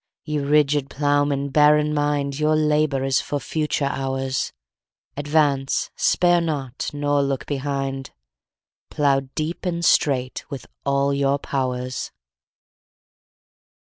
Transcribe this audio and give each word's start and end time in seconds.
Ye 0.23 0.39
rigid 0.39 0.89
Ploughmen, 0.89 1.49
bear 1.49 1.77
in 1.77 1.93
mind 1.93 2.39
Your 2.39 2.55
labour 2.55 3.03
is 3.03 3.21
for 3.21 3.39
future 3.39 3.85
hours: 3.85 4.51
Advance—spare 5.15 6.41
not—nor 6.41 7.21
look 7.21 7.45
behind— 7.45 8.07
15 8.89 8.89
Plough 8.89 9.19
deep 9.35 9.63
and 9.63 9.85
straight 9.85 10.43
with 10.49 10.65
all 10.87 11.13
your 11.13 11.37
powers! 11.37 12.11